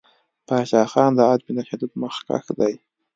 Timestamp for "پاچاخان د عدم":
0.47-1.49